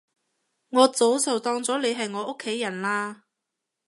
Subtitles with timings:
[0.69, 3.21] 我早就當咗你係我屋企人喇